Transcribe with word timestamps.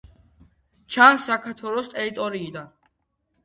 ჩანს 0.95 1.27
საქართველოს 1.31 1.93
ტერიტორიიდან. 1.95 2.77